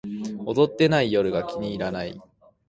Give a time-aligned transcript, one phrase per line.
[0.47, 2.19] 踊ってない夜が気に入らない